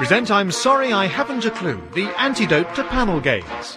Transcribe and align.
present 0.00 0.30
I'm 0.30 0.50
Sorry 0.50 0.94
I 0.94 1.04
Haven't 1.04 1.44
a 1.44 1.50
Clue, 1.50 1.78
the 1.92 2.06
antidote 2.18 2.74
to 2.74 2.84
panel 2.84 3.20
games. 3.20 3.76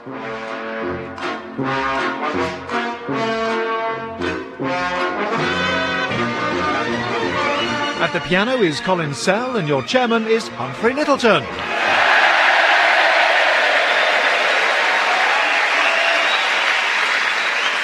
At 7.99 8.13
the 8.13 8.21
piano 8.21 8.61
is 8.61 8.79
Colin 8.79 9.13
Sell 9.13 9.57
and 9.57 9.67
your 9.67 9.83
chairman 9.83 10.25
is 10.27 10.47
Humphrey 10.47 10.93
Lyttelton. 10.93 11.45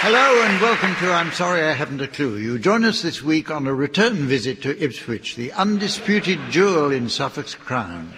Hello 0.01 0.41
and 0.43 0.61
welcome 0.61 0.95
to 0.95 1.11
I'm 1.11 1.33
Sorry 1.33 1.61
I 1.61 1.73
Haven't 1.73 1.99
a 1.99 2.07
Clue. 2.07 2.37
You 2.37 2.57
join 2.57 2.85
us 2.85 3.01
this 3.01 3.21
week 3.21 3.51
on 3.51 3.67
a 3.67 3.73
return 3.73 4.15
visit 4.27 4.61
to 4.61 4.81
Ipswich, 4.81 5.35
the 5.35 5.51
undisputed 5.51 6.39
jewel 6.49 6.89
in 6.89 7.09
Suffolk's 7.09 7.53
crown. 7.53 8.13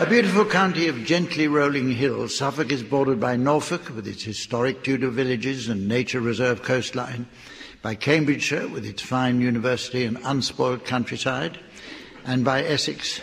A 0.00 0.06
beautiful 0.06 0.44
county 0.44 0.86
of 0.86 1.04
gently 1.04 1.48
rolling 1.48 1.90
hills, 1.90 2.36
Suffolk 2.36 2.70
is 2.70 2.84
bordered 2.84 3.18
by 3.18 3.34
Norfolk 3.34 3.88
with 3.96 4.06
its 4.06 4.22
historic 4.22 4.84
Tudor 4.84 5.08
villages 5.08 5.68
and 5.68 5.88
nature 5.88 6.20
reserve 6.20 6.62
coastline, 6.62 7.26
by 7.82 7.96
Cambridgeshire 7.96 8.68
with 8.68 8.86
its 8.86 9.02
fine 9.02 9.40
university 9.40 10.04
and 10.04 10.16
unspoiled 10.22 10.84
countryside, 10.84 11.58
and 12.24 12.44
by 12.44 12.62
Essex 12.62 13.20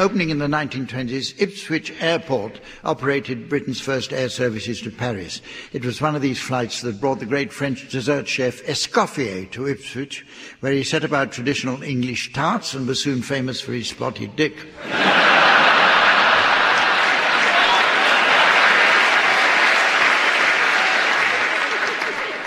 Opening 0.00 0.30
in 0.30 0.38
the 0.38 0.46
1920s, 0.46 1.34
Ipswich 1.38 1.92
Airport 2.00 2.58
operated 2.84 3.50
Britain's 3.50 3.82
first 3.82 4.14
air 4.14 4.30
services 4.30 4.80
to 4.80 4.90
Paris. 4.90 5.42
It 5.74 5.84
was 5.84 6.00
one 6.00 6.16
of 6.16 6.22
these 6.22 6.40
flights 6.40 6.80
that 6.80 7.02
brought 7.02 7.20
the 7.20 7.26
great 7.26 7.52
French 7.52 7.86
dessert 7.90 8.26
chef 8.26 8.64
Escoffier 8.64 9.50
to 9.50 9.68
Ipswich, 9.68 10.24
where 10.60 10.72
he 10.72 10.84
set 10.84 11.04
about 11.04 11.32
traditional 11.32 11.82
English 11.82 12.32
tarts 12.32 12.72
and 12.72 12.88
was 12.88 13.02
soon 13.02 13.20
famous 13.20 13.60
for 13.60 13.74
his 13.74 13.90
spotted 13.90 14.36
dick. 14.36 14.56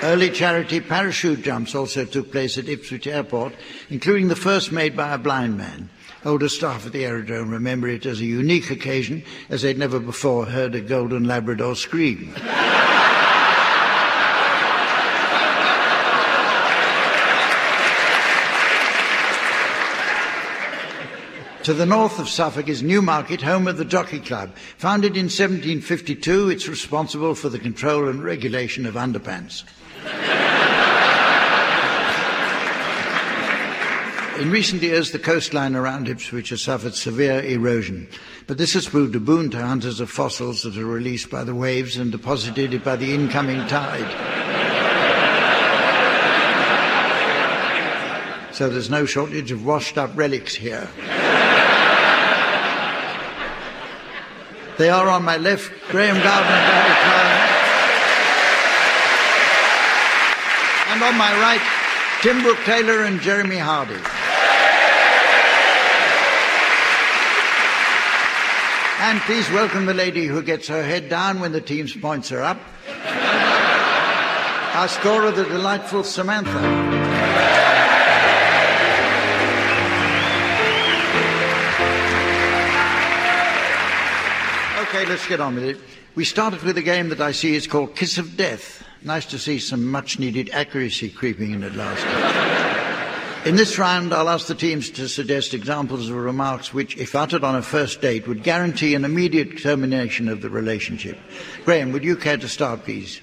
Early 0.01 0.31
charity 0.31 0.81
parachute 0.81 1.43
jumps 1.43 1.75
also 1.75 2.03
took 2.03 2.31
place 2.31 2.57
at 2.57 2.67
Ipswich 2.67 3.05
Airport, 3.05 3.53
including 3.91 4.29
the 4.29 4.35
first 4.35 4.71
made 4.71 4.97
by 4.97 5.13
a 5.13 5.19
blind 5.19 5.55
man. 5.55 5.91
Older 6.25 6.47
staff 6.47 6.85
at 6.85 6.93
the 6.93 7.05
aerodrome 7.05 7.49
remember 7.49 7.87
it 7.89 8.05
as 8.05 8.21
a 8.21 8.25
unique 8.25 8.71
occasion, 8.71 9.23
as 9.49 9.61
they'd 9.61 9.77
never 9.77 9.99
before 9.99 10.45
heard 10.45 10.73
a 10.73 10.81
golden 10.81 11.25
Labrador 11.25 11.75
scream. 11.75 12.33
To 21.63 21.73
the 21.73 21.85
north 21.85 22.19
of 22.19 22.27
Suffolk 22.27 22.67
is 22.67 22.83
Newmarket, 22.83 23.41
home 23.41 23.69
of 23.69 23.77
the 23.77 23.85
Jockey 23.85 24.19
Club. 24.19 24.53
Founded 24.79 25.15
in 25.15 25.27
1752, 25.27 26.49
it's 26.49 26.67
responsible 26.67 27.35
for 27.35 27.47
the 27.47 27.57
control 27.57 28.09
and 28.09 28.21
regulation 28.21 28.85
of 28.85 28.95
underpants. 28.95 29.63
In 34.39 34.49
recent 34.49 34.81
years, 34.81 35.11
the 35.11 35.19
coastline 35.19 35.75
around 35.75 36.09
Ipswich 36.09 36.49
has 36.49 36.61
suffered 36.61 36.95
severe 36.95 37.41
erosion, 37.41 38.07
but 38.47 38.57
this 38.57 38.73
has 38.73 38.87
proved 38.89 39.15
a 39.15 39.19
boon 39.19 39.51
to 39.51 39.63
hunters 39.63 39.99
of 39.99 40.09
fossils 40.09 40.63
that 40.63 40.75
are 40.75 40.85
released 40.85 41.29
by 41.29 41.43
the 41.43 41.53
waves 41.53 41.97
and 41.97 42.11
deposited 42.11 42.83
by 42.83 42.95
the 42.95 43.13
incoming 43.13 43.67
tide. 43.67 44.09
So 48.53 48.69
there's 48.69 48.89
no 48.89 49.05
shortage 49.05 49.51
of 49.51 49.65
washed 49.65 49.97
up 49.97 50.11
relics 50.15 50.55
here. 50.55 50.87
They 54.77 54.89
are 54.89 55.09
on 55.09 55.23
my 55.23 55.37
left, 55.37 55.71
Graham 55.89 56.15
Garden 56.23 57.43
and 60.93 61.01
on 61.01 61.17
my 61.17 61.33
right, 61.41 61.61
Tim 62.21 62.43
Brooke 62.43 62.63
Taylor 62.65 63.03
and 63.05 63.19
Jeremy 63.19 63.57
Hardy. 63.57 64.22
And 69.05 69.19
please 69.23 69.51
welcome 69.51 69.85
the 69.85 69.93
lady 69.93 70.27
who 70.27 70.41
gets 70.41 70.69
her 70.69 70.81
head 70.81 71.09
down 71.09 71.41
when 71.41 71.51
the 71.51 71.59
team's 71.59 71.93
points 71.93 72.31
are 72.31 72.41
up. 72.41 72.57
Our 74.73 74.87
scorer, 74.87 75.29
the 75.29 75.43
delightful 75.43 76.05
Samantha. 76.05 76.57
Okay, 84.83 85.05
let's 85.05 85.27
get 85.27 85.41
on 85.41 85.55
with 85.55 85.65
it. 85.65 85.77
We 86.15 86.23
started 86.23 86.63
with 86.63 86.77
a 86.77 86.81
game 86.81 87.09
that 87.09 87.19
I 87.19 87.33
see 87.33 87.55
is 87.55 87.67
called 87.67 87.97
Kiss 87.97 88.17
of 88.17 88.37
Death. 88.37 88.85
Nice 89.01 89.25
to 89.25 89.37
see 89.37 89.59
some 89.59 89.85
much 89.85 90.17
needed 90.17 90.49
accuracy 90.53 91.09
creeping 91.09 91.51
in 91.51 91.63
at 91.63 91.75
last. 91.75 92.42
In 93.45 93.57
this 93.57 93.77
round, 93.77 94.13
I'll 94.13 94.29
ask 94.29 94.47
the 94.47 94.55
teams 94.55 94.89
to 94.91 95.09
suggest 95.09 95.53
examples 95.53 96.09
of 96.09 96.15
remarks 96.15 96.73
which, 96.73 96.95
if 96.95 97.13
uttered 97.13 97.43
on 97.43 97.57
a 97.57 97.61
first 97.61 97.99
date, 97.99 98.25
would 98.25 98.41
guarantee 98.41 98.95
an 98.95 99.03
immediate 99.03 99.61
termination 99.61 100.29
of 100.29 100.41
the 100.41 100.49
relationship. 100.49 101.17
Graham, 101.65 101.91
would 101.91 102.05
you 102.05 102.15
care 102.15 102.37
to 102.37 102.47
start, 102.47 102.85
please? 102.85 103.19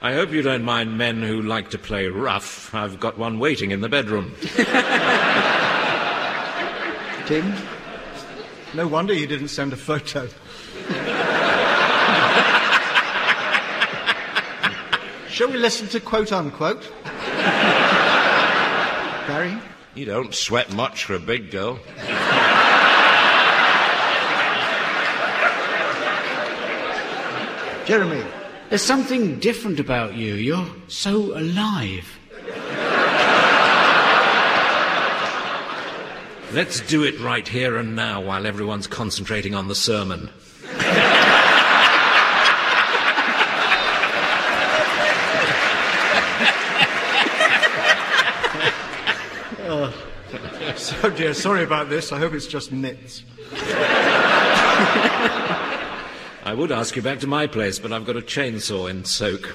I 0.00 0.14
hope 0.14 0.30
you 0.30 0.42
don't 0.42 0.62
mind 0.62 0.96
men 0.96 1.20
who 1.20 1.42
like 1.42 1.70
to 1.70 1.78
play 1.78 2.06
rough. 2.06 2.72
I've 2.72 3.00
got 3.00 3.18
one 3.18 3.40
waiting 3.40 3.72
in 3.72 3.80
the 3.80 3.88
bedroom. 3.88 4.36
Tim? 7.26 7.52
No 8.74 8.86
wonder 8.86 9.14
you 9.14 9.26
didn't 9.26 9.48
send 9.48 9.72
a 9.72 9.76
photo. 9.76 10.28
Shall 15.28 15.48
we 15.48 15.56
listen 15.56 15.88
to 15.88 15.98
quote 15.98 16.32
unquote? 16.32 16.88
Barry? 19.28 19.58
You 19.94 20.06
don't 20.06 20.34
sweat 20.34 20.72
much 20.72 21.04
for 21.04 21.14
a 21.14 21.18
big 21.18 21.50
girl. 21.50 21.78
Jeremy? 27.84 28.24
There's 28.70 28.80
something 28.80 29.38
different 29.38 29.80
about 29.80 30.14
you. 30.14 30.32
You're 30.32 30.66
so 30.88 31.38
alive. 31.38 32.08
Let's 36.54 36.80
do 36.80 37.04
it 37.04 37.20
right 37.20 37.46
here 37.46 37.76
and 37.76 37.94
now 37.94 38.22
while 38.22 38.46
everyone's 38.46 38.86
concentrating 38.86 39.54
on 39.54 39.68
the 39.68 39.74
sermon. 39.74 40.30
Oh 51.04 51.10
dear, 51.10 51.32
sorry 51.32 51.62
about 51.62 51.88
this. 51.88 52.10
I 52.10 52.18
hope 52.18 52.32
it's 52.34 52.48
just 52.48 52.72
nits. 52.72 53.22
I 56.44 56.52
would 56.56 56.72
ask 56.72 56.96
you 56.96 57.02
back 57.02 57.20
to 57.20 57.28
my 57.28 57.46
place, 57.46 57.78
but 57.78 57.92
I've 57.92 58.04
got 58.04 58.16
a 58.16 58.20
chainsaw 58.20 58.90
in 58.90 59.04
soak. 59.04 59.54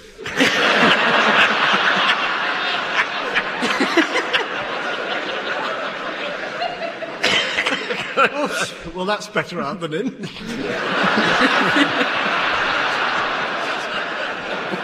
oh, 8.15 8.91
well, 8.95 9.05
that's 9.05 9.27
better 9.27 9.59
out 9.59 9.81
than 9.81 9.93
in. 9.93 10.11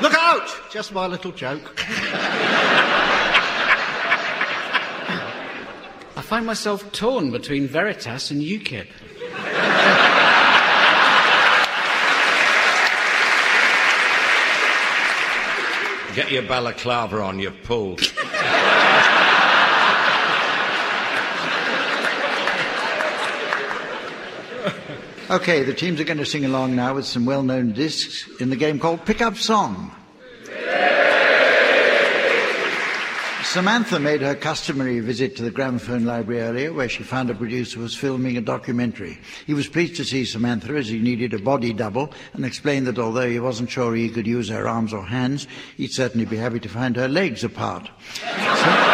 Look 0.02 0.14
out! 0.14 0.60
Just 0.70 0.92
my 0.92 1.08
little 1.08 1.32
joke. 1.32 1.80
Find 6.30 6.46
myself 6.46 6.92
torn 6.92 7.32
between 7.32 7.68
Veritas 7.68 8.30
and 8.30 8.40
UKIP. 8.40 8.86
Get 16.14 16.32
your 16.32 16.44
balaclava 16.44 17.20
on, 17.24 17.40
you've 17.40 17.64
pulled. 17.64 18.02
Okay, 25.32 25.64
the 25.64 25.74
teams 25.74 26.00
are 26.00 26.04
going 26.04 26.18
to 26.18 26.26
sing 26.28 26.46
along 26.46 26.76
now 26.76 26.94
with 26.94 27.06
some 27.06 27.26
well 27.26 27.42
known 27.42 27.72
discs 27.72 28.28
in 28.40 28.52
the 28.52 28.56
game 28.56 28.78
called 28.78 29.04
Pick 29.04 29.20
Up 29.22 29.36
Song. 29.36 29.92
Samantha 33.50 34.00
made 34.00 34.22
her 34.22 34.36
customary 34.36 35.00
visit 35.00 35.36
to 35.36 35.42
the 35.42 35.50
gramophone 35.50 36.06
library 36.06 36.42
earlier, 36.42 36.72
where 36.72 36.88
she 36.88 37.02
found 37.02 37.32
a 37.32 37.34
producer 37.34 37.80
was 37.80 37.96
filming 37.96 38.38
a 38.38 38.42
documentary. 38.42 39.18
He 39.48 39.56
was 39.56 39.68
pleased 39.68 39.96
to 39.96 40.06
see 40.06 40.24
Samantha 40.24 40.76
as 40.76 40.88
he 40.88 41.00
needed 41.00 41.34
a 41.34 41.40
body 41.40 41.74
double 41.74 42.14
and 42.34 42.46
explained 42.46 42.86
that 42.86 43.00
although 43.00 43.28
he 43.28 43.40
wasn't 43.40 43.72
sure 43.72 43.96
he 43.96 44.10
could 44.10 44.28
use 44.28 44.50
her 44.50 44.68
arms 44.68 44.94
or 44.94 45.04
hands, 45.04 45.48
he'd 45.78 45.92
certainly 45.92 46.28
be 46.28 46.38
happy 46.38 46.60
to 46.60 46.70
find 46.70 46.96
her 46.96 47.08
legs 47.08 47.44
apart. 47.44 47.90
So- 48.14 48.86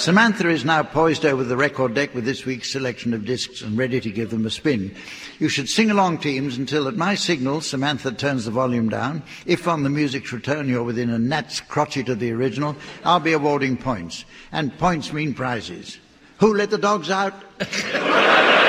Samantha 0.00 0.48
is 0.48 0.64
now 0.64 0.82
poised 0.82 1.26
over 1.26 1.44
the 1.44 1.58
record 1.58 1.92
deck 1.92 2.14
with 2.14 2.24
this 2.24 2.46
week's 2.46 2.72
selection 2.72 3.12
of 3.12 3.26
discs 3.26 3.60
and 3.60 3.76
ready 3.76 4.00
to 4.00 4.10
give 4.10 4.30
them 4.30 4.46
a 4.46 4.50
spin. 4.50 4.94
You 5.38 5.50
should 5.50 5.68
sing 5.68 5.90
along, 5.90 6.20
teams, 6.20 6.56
until 6.56 6.88
at 6.88 6.96
my 6.96 7.14
signal 7.14 7.60
Samantha 7.60 8.10
turns 8.12 8.46
the 8.46 8.50
volume 8.50 8.88
down. 8.88 9.22
If 9.44 9.68
on 9.68 9.82
the 9.82 9.90
music's 9.90 10.32
return 10.32 10.70
you're 10.70 10.84
within 10.84 11.10
a 11.10 11.18
gnat's 11.18 11.60
crotchet 11.60 12.08
of 12.08 12.18
the 12.18 12.32
original, 12.32 12.76
I'll 13.04 13.20
be 13.20 13.34
awarding 13.34 13.76
points. 13.76 14.24
And 14.52 14.76
points 14.78 15.12
mean 15.12 15.34
prizes. 15.34 15.98
Who 16.38 16.54
let 16.54 16.70
the 16.70 16.78
dogs 16.78 17.10
out? 17.10 17.34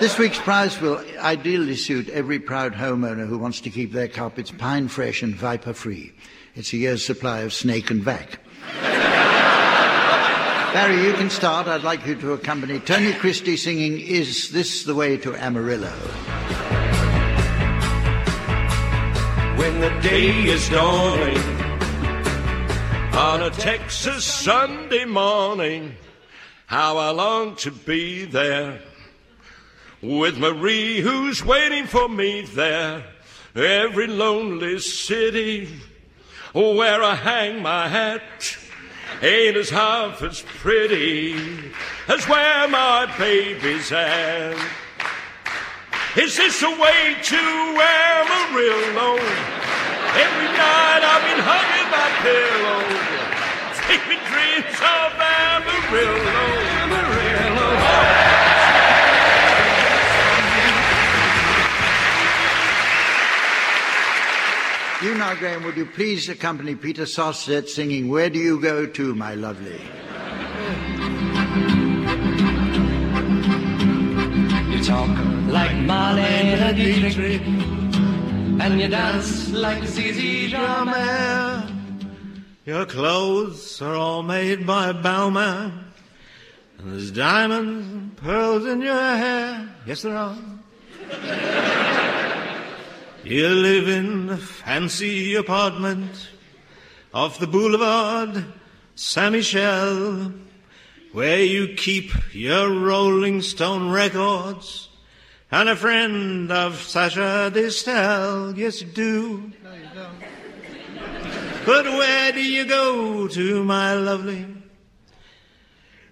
This 0.00 0.18
week's 0.18 0.38
prize 0.38 0.80
will 0.80 0.98
ideally 1.18 1.76
suit 1.76 2.08
every 2.08 2.38
proud 2.38 2.72
homeowner 2.72 3.26
who 3.26 3.36
wants 3.36 3.60
to 3.60 3.68
keep 3.68 3.92
their 3.92 4.08
carpets 4.08 4.50
pine 4.50 4.88
fresh 4.88 5.22
and 5.22 5.34
viper 5.34 5.74
free. 5.74 6.14
It's 6.54 6.72
a 6.72 6.78
year's 6.78 7.04
supply 7.04 7.40
of 7.40 7.52
snake 7.52 7.90
and 7.90 8.02
vac. 8.02 8.38
Barry, 10.72 11.04
you 11.04 11.12
can 11.12 11.28
start. 11.28 11.66
I'd 11.66 11.82
like 11.82 12.06
you 12.06 12.14
to 12.14 12.32
accompany 12.32 12.80
Tony 12.80 13.12
Christie 13.12 13.58
singing 13.58 14.00
Is 14.00 14.52
This 14.52 14.84
the 14.84 14.94
Way 14.94 15.18
to 15.18 15.34
Amarillo? 15.34 15.92
When 19.58 19.80
the 19.80 19.90
day 20.00 20.30
is 20.30 20.66
dawning 20.70 21.36
on 23.14 23.42
a 23.42 23.50
Texas 23.50 24.24
Sunday 24.24 25.04
morning, 25.04 25.94
how 26.64 26.96
I 26.96 27.10
long 27.10 27.54
to 27.56 27.70
be 27.70 28.24
there 28.24 28.80
with 30.02 30.38
Marie 30.38 31.00
who's 31.00 31.44
waiting 31.44 31.86
for 31.86 32.08
me 32.08 32.42
there. 32.42 33.04
Every 33.54 34.06
lonely 34.06 34.78
city 34.78 35.68
where 36.52 37.02
I 37.02 37.14
hang 37.14 37.62
my 37.62 37.88
hat 37.88 38.22
ain't 39.22 39.56
as 39.56 39.70
half 39.70 40.22
as 40.22 40.42
pretty 40.42 41.34
as 42.08 42.26
where 42.28 42.68
my 42.68 43.12
baby's 43.18 43.92
at. 43.92 44.56
Is 46.16 46.36
this 46.36 46.62
a 46.62 46.70
way 46.70 47.16
to 47.22 47.36
Amarillo? 47.36 49.16
Every 50.10 50.50
night 50.58 51.02
I've 51.06 51.22
been 51.28 51.42
hugging 51.42 51.90
my 51.90 52.08
pillow. 52.24 52.82
Take 53.86 54.04
dreams 54.26 54.80
of. 54.80 55.10
Amarillo. 55.90 56.59
You 65.02 65.14
now, 65.14 65.34
Graham, 65.34 65.64
would 65.64 65.78
you 65.78 65.86
please 65.86 66.28
accompany 66.28 66.74
Peter 66.74 67.04
Sarstedt 67.04 67.70
singing 67.70 68.10
Where 68.10 68.28
Do 68.28 68.38
You 68.38 68.60
Go 68.60 68.84
To, 68.84 69.14
My 69.14 69.34
Lovely? 69.34 69.80
You 74.70 74.84
talk 74.84 75.08
like 75.48 75.70
Marlene 75.88 76.76
Dietrich, 76.76 77.40
and 77.40 78.78
you 78.78 78.88
dance 78.88 79.50
like 79.52 79.84
Zizi 79.84 80.50
Jeanmaire. 80.50 81.66
Your 82.66 82.84
clothes 82.84 83.80
are 83.80 83.94
all 83.94 84.22
made 84.22 84.66
by 84.66 84.92
Balmain. 84.92 85.82
And 86.78 86.92
there's 86.92 87.10
diamonds 87.10 87.86
and 87.90 88.16
pearls 88.18 88.66
in 88.66 88.82
your 88.82 88.94
hair. 88.94 89.66
Yes, 89.86 90.02
there 90.02 90.14
are. 90.14 90.36
You 93.22 93.48
live 93.48 93.86
in 93.86 94.30
a 94.30 94.38
fancy 94.38 95.34
apartment 95.34 96.30
off 97.12 97.38
the 97.38 97.46
boulevard 97.46 98.46
Saint 98.94 99.32
Michel, 99.32 100.32
where 101.12 101.42
you 101.42 101.74
keep 101.74 102.12
your 102.32 102.70
Rolling 102.70 103.42
Stone 103.42 103.90
records 103.90 104.88
and 105.50 105.68
a 105.68 105.76
friend 105.76 106.50
of 106.50 106.80
Sasha 106.80 107.50
Distel. 107.52 108.56
Yes, 108.56 108.80
you 108.80 108.88
do. 108.88 109.52
But 111.66 111.84
where 111.84 112.32
do 112.32 112.42
you 112.42 112.64
go 112.64 113.28
to, 113.28 113.64
my 113.64 113.92
lovely? 113.92 114.46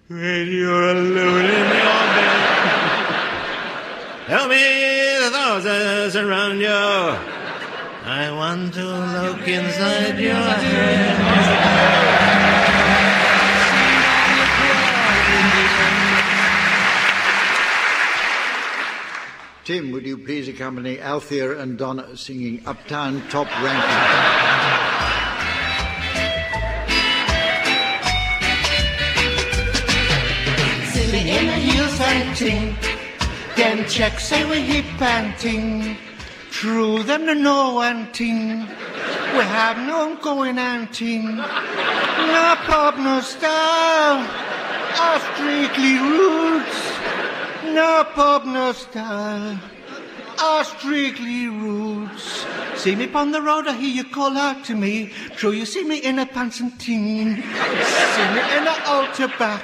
When 0.07 0.47
you're 0.47 0.91
alone 0.91 1.45
in 1.45 1.67
your 1.75 2.05
bed. 2.15 2.78
Tell 4.29 4.47
me 4.47 4.55
the 5.23 5.31
thousands 5.31 6.15
around 6.15 6.59
you. 6.59 6.67
I 6.69 8.31
want 8.31 8.75
to 8.75 8.85
look 8.85 9.47
inside 9.47 10.19
your 10.19 10.35
head. 10.35 11.15
Tim, 19.65 19.91
would 19.93 20.05
you 20.05 20.19
please 20.19 20.47
accompany 20.47 21.01
Althea 21.01 21.57
and 21.57 21.75
Donna 21.75 22.15
singing 22.15 22.61
Uptown 22.67 23.27
Top 23.29 23.47
Ranking? 23.63 23.89
Silly 30.91 31.31
in 31.31 31.47
the 31.47 31.53
heels 31.53 31.99
and 31.99 32.37
ting. 32.37 32.88
Them 33.79 33.87
checks 33.87 34.27
say 34.27 34.43
we 34.43 34.59
hip 34.59 35.01
and 35.01 35.39
ting. 35.39 35.95
True 36.51 37.01
them 37.01 37.25
to 37.27 37.33
know 37.33 37.75
one 37.75 38.11
ting. 38.11 38.59
We 38.59 39.43
have 39.55 39.77
no 39.77 40.17
going 40.21 40.57
and 40.57 40.91
ting. 40.91 41.37
No 41.37 42.55
pop, 42.67 42.97
no 42.97 43.21
style. 43.21 44.19
Our 44.99 45.19
strictly 45.31 45.97
roots. 45.97 46.77
No 47.73 48.05
pop, 48.15 48.45
no 48.45 48.73
style. 48.73 49.57
Our 50.41 50.63
strictly 50.65 51.47
roots. 51.47 52.45
See 52.75 52.95
me 52.97 53.05
upon 53.05 53.31
the 53.31 53.41
road, 53.41 53.65
I 53.65 53.77
hear 53.77 53.95
you 53.95 54.03
call 54.03 54.37
out 54.37 54.65
to 54.65 54.75
me. 54.75 55.13
True, 55.37 55.51
you 55.51 55.65
see 55.65 55.85
me 55.85 55.99
in 55.99 56.19
a 56.19 56.25
pants 56.25 56.59
and 56.59 56.77
ting. 56.81 57.37
See 57.37 58.27
me 58.35 58.41
in 58.57 58.67
a 58.67 58.75
altar 58.87 59.29
back. 59.39 59.63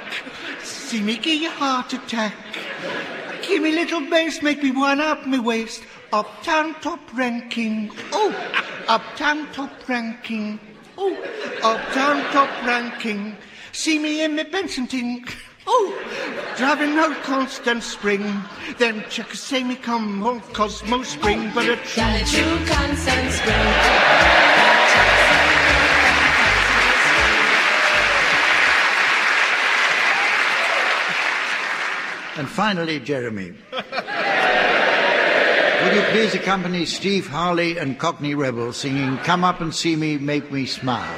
See 0.62 1.02
me 1.02 1.18
give 1.18 1.42
you 1.42 1.50
heart 1.50 1.92
attack. 1.92 2.32
Give 3.46 3.62
me 3.62 3.72
little 3.72 4.00
bass, 4.10 4.42
make 4.42 4.62
me 4.62 4.72
one 4.72 5.00
up 5.00 5.26
me 5.26 5.38
waist. 5.38 5.82
Uptown 6.12 6.74
top 6.80 7.00
ranking. 7.16 7.90
Oh, 8.12 8.34
uptown 8.88 9.46
top 9.52 9.88
ranking. 9.88 10.58
Oh, 10.98 11.14
uptown 11.62 12.22
top 12.32 12.50
ranking. 12.66 13.36
See 13.72 13.98
me 13.98 14.24
in 14.24 14.34
me 14.34 14.42
Benson 14.44 14.86
ting. 14.86 15.26
Oh, 15.66 16.54
driving 16.56 16.98
out 16.98 17.22
constant 17.22 17.82
spring. 17.82 18.42
Them 18.78 19.04
checkers 19.08 19.40
say 19.40 19.64
me 19.64 19.76
come 19.76 20.20
home 20.20 20.40
Cosmo 20.52 21.02
Spring, 21.02 21.50
but 21.54 21.68
a 21.68 21.76
true. 21.76 22.42
True 22.42 22.66
constant 22.66 23.32
spring. 23.32 24.55
And 32.38 32.48
finally, 32.48 33.00
Jeremy. 33.00 33.54
Would 35.86 35.94
you 35.94 36.02
please 36.10 36.34
accompany 36.34 36.84
Steve 36.84 37.26
Harley 37.26 37.78
and 37.78 37.98
Cockney 37.98 38.34
Rebel 38.34 38.72
singing 38.72 39.16
Come 39.18 39.42
Up 39.44 39.60
and 39.60 39.74
See 39.74 39.96
Me, 39.96 40.18
Make 40.18 40.52
Me 40.52 40.66
Smile? 40.66 41.14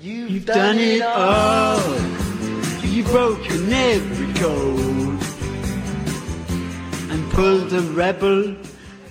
You've 0.00 0.46
done 0.46 0.78
it 0.78 1.02
all. 1.02 1.80
You've 2.82 3.06
broken 3.06 3.72
every 3.72 4.32
code 4.34 5.22
and 7.10 7.30
pulled 7.30 7.70
the 7.70 7.82
rebel 7.94 8.56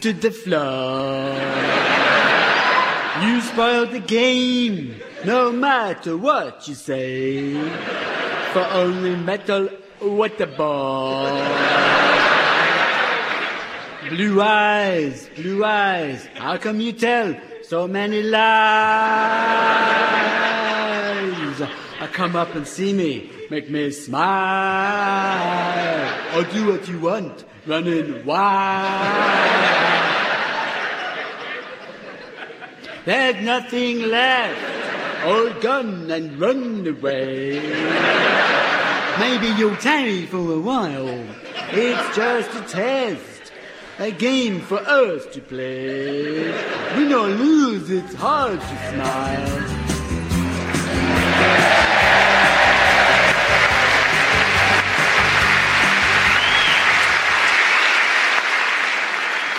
to 0.01 0.13
the 0.13 0.31
floor. 0.31 1.33
You 3.23 3.41
spoiled 3.41 3.91
the 3.91 3.99
game, 3.99 5.01
no 5.25 5.51
matter 5.51 6.15
what 6.17 6.67
you 6.67 6.75
say. 6.75 7.53
For 8.53 8.65
only 8.71 9.15
metal 9.15 9.69
what 9.99 10.37
the 10.37 10.47
ball. 10.47 11.25
Blue 14.09 14.41
eyes, 14.41 15.29
blue 15.35 15.65
eyes. 15.65 16.27
How 16.35 16.57
come 16.57 16.79
you 16.79 16.93
tell 16.93 17.35
so 17.63 17.87
many 17.87 18.23
lies? 18.23 18.37
I 21.99 22.07
come 22.13 22.35
up 22.35 22.55
and 22.55 22.67
see 22.67 22.93
me, 22.93 23.29
make 23.49 23.69
me 23.69 23.91
smile. 23.91 24.17
Or 26.35 26.43
do 26.43 26.71
what 26.71 26.87
you 26.87 26.99
want, 26.99 27.43
running 27.65 28.23
wild. 28.25 29.57
There's 33.05 33.43
nothing 33.43 34.03
left. 34.03 34.86
Hold 35.27 35.59
gun 35.59 36.09
and 36.09 36.39
run 36.39 36.87
away. 36.87 37.59
Maybe 39.19 39.47
you'll 39.59 39.75
tarry 39.75 40.25
for 40.25 40.37
a 40.37 40.57
while. 40.57 41.25
It's 41.71 42.15
just 42.15 42.49
a 42.55 42.61
test, 42.61 43.51
a 43.99 44.11
game 44.11 44.61
for 44.61 44.77
us 44.77 45.25
to 45.33 45.41
play. 45.41 46.49
Win 46.95 47.11
or 47.11 47.27
lose, 47.27 47.89
it's 47.89 48.13
hard 48.13 48.61
to 48.61 48.67
smile. 48.67 49.67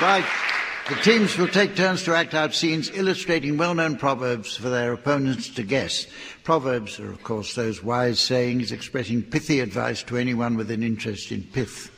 Right. 0.00 0.47
The 0.88 0.94
teams 1.02 1.36
will 1.36 1.48
take 1.48 1.76
turns 1.76 2.02
to 2.04 2.14
act 2.14 2.32
out 2.32 2.54
scenes 2.54 2.90
illustrating 2.94 3.58
well 3.58 3.74
known 3.74 3.98
proverbs 3.98 4.56
for 4.56 4.70
their 4.70 4.94
opponents 4.94 5.50
to 5.50 5.62
guess. 5.62 6.06
Proverbs 6.44 6.98
are, 6.98 7.10
of 7.10 7.22
course, 7.22 7.54
those 7.54 7.82
wise 7.82 8.18
sayings 8.18 8.72
expressing 8.72 9.22
pithy 9.22 9.60
advice 9.60 10.02
to 10.04 10.16
anyone 10.16 10.56
with 10.56 10.70
an 10.70 10.82
interest 10.82 11.30
in 11.30 11.42
pith. 11.42 11.90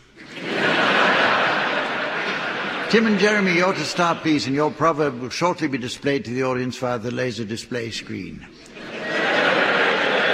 Tim 2.90 3.06
and 3.06 3.20
Jeremy, 3.20 3.54
you're 3.54 3.72
to 3.72 3.84
start, 3.84 4.22
please, 4.22 4.48
and 4.48 4.56
your 4.56 4.72
proverb 4.72 5.20
will 5.20 5.30
shortly 5.30 5.68
be 5.68 5.78
displayed 5.78 6.24
to 6.24 6.32
the 6.32 6.42
audience 6.42 6.76
via 6.76 6.98
the 6.98 7.12
laser 7.12 7.44
display 7.44 7.92
screen. 7.92 8.44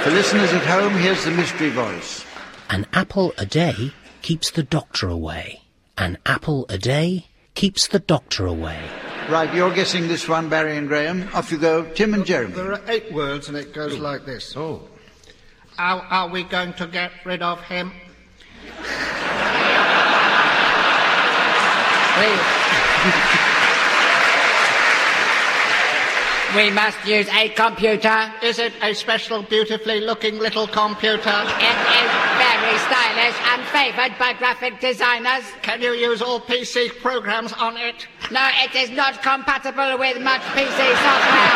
For 0.03 0.09
listeners 0.09 0.51
at 0.51 0.65
home, 0.65 0.93
here's 0.93 1.23
the 1.23 1.29
mystery 1.29 1.69
voice. 1.69 2.25
An 2.71 2.87
apple 2.91 3.35
a 3.37 3.45
day 3.45 3.91
keeps 4.23 4.49
the 4.49 4.63
doctor 4.63 5.07
away. 5.07 5.61
An 5.95 6.17
apple 6.25 6.65
a 6.69 6.79
day 6.79 7.27
keeps 7.57 7.87
the 7.87 7.97
doctor 7.97 8.45
away. 8.45 8.79
Right, 9.29 9.51
you're 9.51 9.73
guessing 9.73 10.07
this 10.07 10.29
one, 10.29 10.47
Barry 10.47 10.77
and 10.77 10.87
Graham. 10.87 11.27
Off 11.33 11.51
you 11.51 11.57
go. 11.57 11.91
Tim 11.95 12.13
and 12.13 12.23
Jeremy. 12.23 12.53
There 12.53 12.71
are 12.71 12.81
eight 12.87 13.11
words, 13.11 13.47
and 13.47 13.57
it 13.57 13.73
goes 13.73 13.97
like 13.97 14.27
this. 14.27 14.55
Oh. 14.55 14.87
How 15.75 16.05
are 16.11 16.29
we 16.29 16.43
going 16.43 16.73
to 16.73 16.85
get 16.85 17.11
rid 17.25 17.41
of 17.41 17.59
him? 17.61 17.91
We 26.55 26.71
must 26.71 27.05
use 27.05 27.27
a 27.29 27.49
computer. 27.49 28.31
Is 28.41 28.57
it 28.57 28.73
a 28.81 28.93
special, 28.93 29.43
beautifully 29.43 29.99
looking 29.99 30.39
little 30.39 30.65
computer? 30.65 31.43
It 31.59 31.77
is 32.01 32.36
very 32.67 32.79
stylish 32.79 33.35
and 33.53 33.63
favoured 33.67 34.17
by 34.19 34.33
graphic 34.33 34.79
designers. 34.81 35.43
Can 35.61 35.81
you 35.81 35.93
use 35.93 36.21
all 36.21 36.41
PC 36.41 36.99
programs 36.99 37.53
on 37.53 37.77
it? 37.77 38.07
No, 38.29 38.45
it 38.63 38.75
is 38.75 38.89
not 38.89 39.21
compatible 39.23 39.97
with 39.97 40.21
much 40.21 40.41
PC 40.41 40.67
software. 40.67 41.53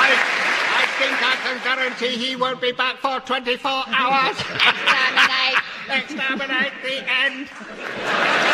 I, 0.00 0.08
I 0.80 0.86
think 0.98 1.22
I 1.22 1.36
can 1.44 1.60
guarantee 1.62 2.16
he 2.16 2.36
won't 2.36 2.60
be 2.60 2.72
back 2.72 2.96
for 2.98 3.20
24 3.20 3.70
hours. 3.70 4.36
Exterminate. 4.70 5.60
Exterminate 5.90 6.72
the 6.82 7.04
end. 7.26 8.53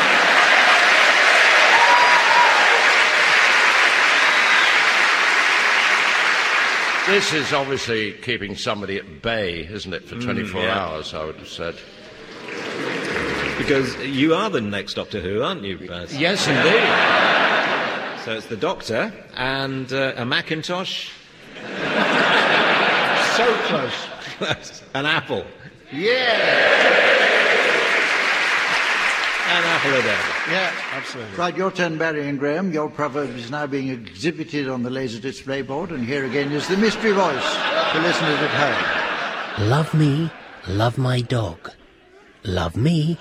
This 7.11 7.33
is 7.33 7.53
obviously 7.53 8.13
keeping 8.13 8.55
somebody 8.55 8.97
at 8.97 9.21
bay, 9.21 9.67
isn't 9.67 9.93
it, 9.93 10.05
for 10.09 10.15
24 10.21 10.63
yeah. 10.63 10.79
hours, 10.79 11.13
I 11.13 11.25
would 11.25 11.35
have 11.39 11.49
said. 11.49 11.75
Because 13.59 13.97
you 14.07 14.33
are 14.35 14.49
the 14.49 14.61
next 14.61 14.95
Doctor 14.95 15.21
Who, 15.21 15.43
aren't 15.43 15.65
you, 15.65 15.77
Baz? 15.89 16.17
Yes, 16.17 16.47
indeed. 16.47 18.23
So 18.25 18.37
it's 18.37 18.47
the 18.47 18.57
Doctor 18.57 19.13
and 19.35 19.93
uh, 19.93 20.13
a 20.17 20.25
Macintosh, 20.25 21.11
So 23.37 23.55
close. 23.65 24.83
an 24.95 25.05
apple, 25.07 25.45
Yeah. 25.93 26.37
an 29.49 29.65
apple 29.65 29.95
a 29.95 30.03
day. 30.03 30.40
Yeah, 30.49 30.73
absolutely. 30.93 31.37
Right, 31.37 31.57
your 31.57 31.71
turn, 31.71 31.99
Barry 31.99 32.27
and 32.27 32.39
Graham. 32.39 32.73
Your 32.73 32.89
proverb 32.89 33.31
is 33.37 33.51
now 33.51 33.67
being 33.67 33.89
exhibited 33.89 34.69
on 34.69 34.83
the 34.83 34.91
laser 34.91 35.21
display 35.21 35.63
board, 35.63 35.91
and 35.91 36.05
here 36.05 36.25
again 36.25 36.51
is 36.53 36.67
the 36.67 36.77
mystery 36.77 37.13
voice 37.13 37.55
for 37.93 38.01
listeners 38.01 38.39
at 38.41 38.51
home. 38.51 39.69
Love 39.69 39.93
me, 39.93 40.31
love 40.67 40.97
my 40.97 41.21
dog. 41.21 41.71
Love 42.43 42.77
me, 42.77 43.19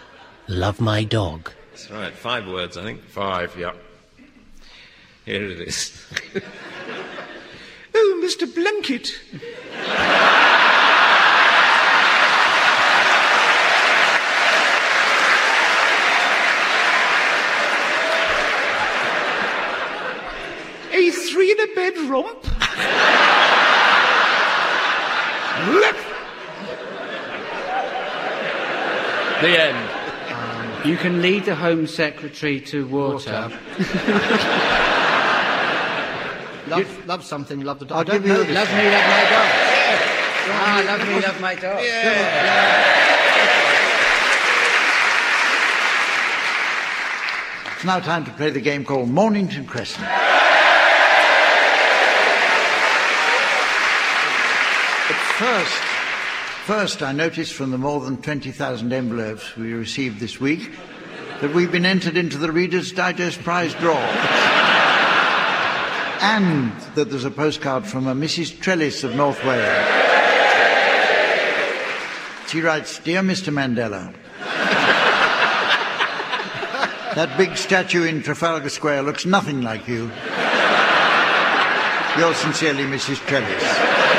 love 0.47 0.79
my 0.79 1.03
dog. 1.03 1.51
That's 1.71 1.91
right, 1.91 2.13
five 2.13 2.47
words, 2.47 2.77
I 2.77 2.83
think. 2.83 3.03
Five, 3.03 3.55
yeah. 3.57 3.73
Here 5.25 5.43
it 5.43 5.59
is. 5.59 6.05
oh, 7.95 8.21
Mr. 8.23 8.53
Blanket. 8.53 9.11
A 21.59 21.67
three 21.91 22.05
in 22.05 22.13
a. 22.13 22.33
The 29.41 29.61
end. 29.61 30.87
You 30.87 30.97
can 30.97 31.21
lead 31.21 31.45
the 31.45 31.55
Home 31.55 31.87
Secretary 31.87 32.59
to 32.61 32.87
water. 32.87 33.51
Love, 36.67 37.07
love 37.07 37.23
something, 37.23 37.61
love 37.61 37.79
the 37.79 37.85
dog. 37.85 37.97
I'll 37.97 38.03
don't 38.03 38.21
give 38.21 38.27
you 38.27 38.33
know. 38.33 38.41
Love 38.41 38.69
me, 38.69 38.83
love 38.91 39.07
my 39.07 39.23
dog. 39.23 39.49
Ah, 40.51 40.83
love 40.85 41.07
me, 41.07 41.19
love 41.19 41.41
my 41.41 41.55
dog. 41.55 41.79
It's 47.75 47.85
now 47.85 47.99
time 47.99 48.23
to 48.25 48.31
play 48.31 48.51
the 48.51 48.61
game 48.61 48.85
called 48.85 49.09
Mornington 49.09 49.65
Crescent. 49.65 50.05
First, 55.39 55.71
first, 56.65 57.01
I 57.01 57.13
noticed 57.13 57.53
from 57.53 57.71
the 57.71 57.77
more 57.77 58.01
than 58.01 58.21
20,000 58.21 58.91
envelopes 58.91 59.55
we 59.55 59.71
received 59.71 60.19
this 60.19 60.37
week 60.37 60.69
that 61.39 61.53
we've 61.53 61.71
been 61.71 61.85
entered 61.85 62.17
into 62.17 62.37
the 62.37 62.51
Reader's 62.51 62.91
Digest 62.91 63.41
prize 63.41 63.73
draw. 63.75 63.97
and 66.21 66.73
that 66.95 67.09
there's 67.09 67.23
a 67.23 67.31
postcard 67.31 67.85
from 67.85 68.07
a 68.07 68.13
Mrs. 68.13 68.59
Trellis 68.59 69.05
of 69.05 69.15
North 69.15 69.41
Wales. 69.45 69.87
She 72.49 72.59
writes, 72.59 72.99
Dear 72.99 73.21
Mr. 73.21 73.53
Mandela, 73.53 74.13
that 77.15 77.33
big 77.37 77.55
statue 77.55 78.03
in 78.03 78.21
Trafalgar 78.21 78.67
Square 78.67 79.03
looks 79.03 79.25
nothing 79.25 79.61
like 79.61 79.87
you. 79.87 80.11
Yours 82.17 82.35
sincerely, 82.35 82.83
Mrs. 82.83 83.25
Trellis. 83.25 84.18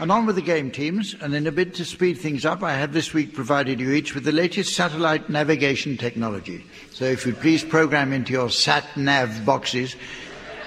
And 0.00 0.12
on 0.12 0.26
with 0.26 0.36
the 0.36 0.42
game, 0.42 0.70
teams. 0.70 1.14
And 1.20 1.34
in 1.34 1.46
a 1.46 1.52
bid 1.52 1.74
to 1.74 1.84
speed 1.84 2.18
things 2.18 2.44
up, 2.44 2.62
I 2.62 2.74
have 2.74 2.92
this 2.92 3.12
week 3.12 3.34
provided 3.34 3.80
you 3.80 3.90
each 3.92 4.14
with 4.14 4.24
the 4.24 4.32
latest 4.32 4.74
satellite 4.74 5.28
navigation 5.28 5.96
technology. 5.96 6.64
So 6.92 7.04
if 7.04 7.26
you'd 7.26 7.40
please 7.40 7.64
program 7.64 8.12
into 8.12 8.32
your 8.32 8.50
sat 8.50 8.84
nav 8.96 9.44
boxes 9.44 9.96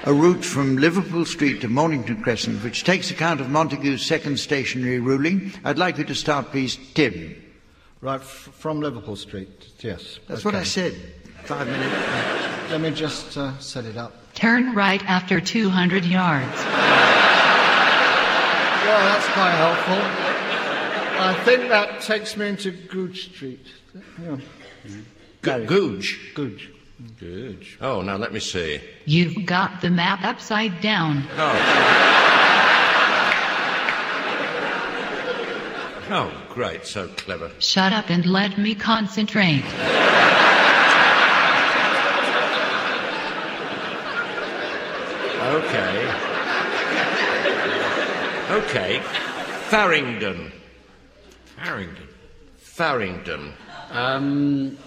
a 0.04 0.14
route 0.14 0.44
from 0.44 0.78
Liverpool 0.78 1.26
Street 1.26 1.62
to 1.62 1.68
Mornington 1.68 2.22
Crescent, 2.24 2.64
which 2.64 2.84
takes 2.84 3.12
account 3.12 3.40
of 3.40 3.50
Montague's 3.50 4.04
second 4.06 4.40
stationary 4.40 5.00
ruling. 5.00 5.54
I'd 5.64 5.78
like 5.78 5.98
you 6.00 6.04
to 6.06 6.16
start, 6.16 6.52
please, 6.52 6.78
Tim. 6.96 7.36
Right, 8.02 8.20
f- 8.20 8.50
from 8.58 8.82
Liverpool 8.82 9.16
Street, 9.16 9.68
yes. 9.80 10.20
That's 10.28 10.44
what 10.44 10.56
I 10.56 10.64
said. 10.64 10.96
Five 11.44 11.68
minutes. 11.68 12.72
Let 12.72 12.82
me 12.82 12.92
just 12.92 13.38
uh, 13.38 13.58
set 13.60 13.86
it 13.86 13.96
up. 13.96 14.34
Turn 14.34 14.74
right 14.74 15.04
after 15.06 15.40
200 15.40 16.04
yards. 16.06 17.21
Well, 18.84 19.00
that's 19.06 19.28
quite 19.30 19.52
helpful. 19.52 20.02
I 21.24 21.34
think 21.46 21.70
that 21.70 22.02
takes 22.02 22.36
me 22.36 22.48
into 22.50 22.72
Goodge 22.72 23.34
Street. 23.36 23.66
Yeah. 24.22 24.38
Go- 25.42 25.66
Goodge. 25.66 26.32
Goodge. 26.34 26.70
Goodge. 27.20 27.78
Oh, 27.82 28.02
now 28.02 28.16
let 28.18 28.32
me 28.34 28.40
see. 28.40 28.82
You've 29.06 29.46
got 29.46 29.82
the 29.82 29.90
map 29.90 30.24
upside 30.24 30.82
down. 30.82 31.24
Oh. 31.38 31.88
Oh, 36.14 36.30
great, 36.50 36.86
so 36.86 37.08
clever. 37.08 37.50
Shut 37.60 37.94
up 37.94 38.10
and 38.10 38.26
let 38.26 38.58
me 38.58 38.76
concentrate. 38.76 39.64
Okay. 45.42 46.32
Okay. 48.51 49.00
Farringdon. 49.70 50.51
Farringdon. 51.58 52.08
Farringdon. 52.58 53.53
Um, 53.91 54.77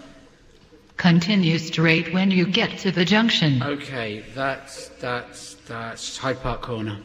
Continue 0.97 1.59
straight 1.59 2.13
when 2.13 2.31
you 2.31 2.47
get 2.47 2.79
to 2.81 2.91
the 2.93 3.05
junction. 3.05 3.63
okay, 3.63 4.23
that's, 4.35 4.89
that's, 5.01 5.55
that's 5.67 6.17
Hyde 6.19 6.41
Park 6.41 6.63
Corner. 6.63 6.99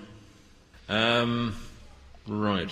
Um, 0.89 1.55
right. 2.27 2.71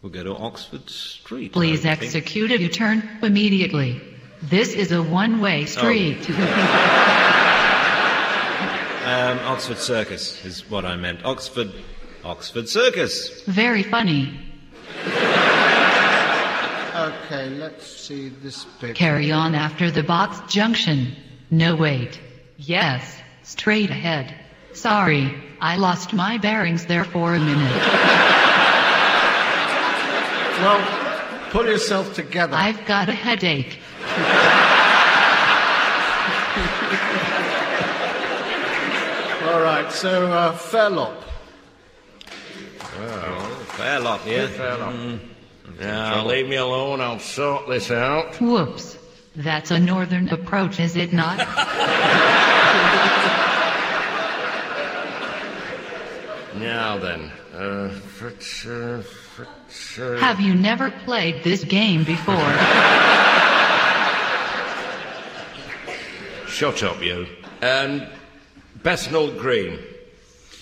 We'll 0.00 0.12
go 0.12 0.22
to 0.22 0.36
Oxford 0.36 0.88
Street. 0.88 1.52
Please 1.52 1.84
I 1.84 1.94
think. 1.96 2.14
execute 2.14 2.50
a 2.52 2.60
U-turn 2.60 3.08
immediately. 3.22 4.00
This 4.42 4.72
is 4.72 4.92
a 4.92 5.02
one-way 5.02 5.66
street. 5.66 6.28
Um, 9.04 9.38
Oxford 9.40 9.76
Circus 9.76 10.42
is 10.46 10.68
what 10.70 10.86
I 10.86 10.96
meant. 10.96 11.26
Oxford, 11.26 11.70
Oxford 12.24 12.68
Circus. 12.68 13.42
Very 13.42 13.82
funny. 13.82 14.40
Okay, 16.94 17.50
let's 17.50 17.86
see 17.86 18.28
this 18.28 18.64
bit. 18.80 18.94
Carry 18.96 19.30
on 19.30 19.54
after 19.54 19.90
the 19.90 20.02
box 20.02 20.40
junction. 20.52 21.14
No 21.50 21.76
wait. 21.76 22.20
Yes, 22.56 23.20
straight 23.42 23.90
ahead. 23.90 24.34
Sorry, 24.72 25.34
I 25.60 25.76
lost 25.76 26.12
my 26.14 26.38
bearings 26.38 26.86
there 26.86 27.04
for 27.04 27.34
a 27.34 27.38
minute. 27.38 27.82
Well, 30.60 31.50
pull 31.50 31.66
yourself 31.66 32.14
together. 32.14 32.56
I've 32.56 32.86
got 32.86 33.08
a 33.08 33.12
headache. 33.12 33.78
All 39.52 39.60
right, 39.60 39.92
so 39.92 40.32
uh, 40.32 40.52
Fairlop. 40.56 41.22
Well, 42.98 43.40
fair 43.76 44.00
lot, 44.00 44.26
yeah. 44.26 44.46
Fair 44.48 44.76
lot. 44.78 44.94
Now, 45.80 46.26
leave 46.26 46.48
me 46.48 46.56
alone. 46.56 47.00
I'll 47.00 47.18
sort 47.18 47.68
this 47.68 47.90
out. 47.90 48.40
Whoops. 48.40 48.98
That's 49.36 49.70
a 49.70 49.78
northern 49.78 50.28
approach, 50.28 50.78
is 50.78 50.94
it 50.96 51.12
not? 51.12 51.38
Now 56.56 56.98
then. 56.98 57.32
Uh, 57.52 57.88
Fritz, 57.90 58.64
uh, 58.66 59.02
Fritz, 59.02 59.98
uh, 59.98 60.16
Have 60.18 60.40
you 60.40 60.54
never 60.54 60.90
played 61.04 61.42
this 61.44 61.64
game 61.64 62.04
before? 62.04 62.34
Shut 66.48 66.82
up, 66.84 67.02
you. 67.02 67.26
Um, 67.60 68.06
Bethnal 68.82 69.32
Green. 69.32 69.78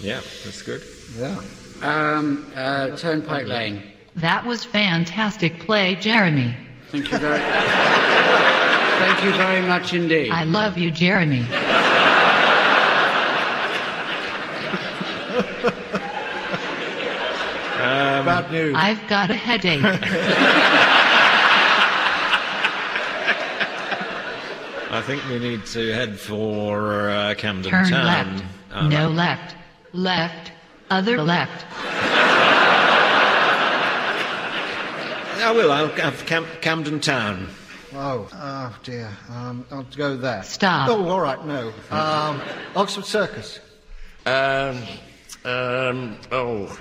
Yeah, 0.00 0.20
that's 0.44 0.62
good. 0.62 0.82
Yeah. 1.18 1.40
Um, 1.82 2.46
uh, 2.54 2.96
Turnpike 2.96 3.46
Lane. 3.46 3.82
That 4.16 4.44
was 4.46 4.64
fantastic 4.64 5.60
play, 5.60 5.94
Jeremy. 5.96 6.54
Thank 6.90 7.10
you 7.10 7.18
very, 7.18 7.38
thank 7.38 9.24
you 9.24 9.32
very 9.32 9.66
much 9.66 9.92
indeed. 9.94 10.30
I 10.30 10.44
love 10.44 10.78
you, 10.78 10.90
Jeremy. 10.90 11.46
Bad 18.24 18.52
news. 18.52 18.74
I've 18.76 19.06
got 19.08 19.30
a 19.30 19.34
headache. 19.34 19.82
I 24.90 25.02
think 25.02 25.26
we 25.28 25.38
need 25.38 25.66
to 25.66 25.92
head 25.92 26.18
for 26.18 27.10
uh, 27.10 27.34
Camden 27.36 27.70
Turn 27.70 27.88
Town. 27.88 28.06
left. 28.06 28.44
Oh, 28.74 28.88
no 28.88 29.06
right. 29.08 29.14
left. 29.14 29.56
Left. 29.92 30.51
Other 30.92 31.22
left. 31.22 31.64
I 35.42 35.50
will. 35.56 35.72
I'll 35.72 35.88
have 35.88 36.26
Cam- 36.26 36.46
Camden 36.60 37.00
Town. 37.00 37.48
Oh, 37.94 38.28
oh 38.30 38.78
dear. 38.82 39.10
Um, 39.30 39.64
I'll 39.70 39.84
go 39.84 40.18
there. 40.18 40.42
Stop. 40.42 40.90
Oh, 40.90 41.08
all 41.08 41.20
right, 41.22 41.42
no. 41.46 41.72
Um, 41.90 42.42
Oxford 42.76 43.06
Circus. 43.06 43.58
Um, 44.26 44.82
um, 45.46 46.18
oh. 46.30 46.78